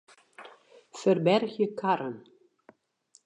[1.01, 2.17] Ferbergje karren.